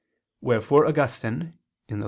[0.41, 1.99] Wherefore Augustine (Gen.
[1.99, 1.99] ad lit.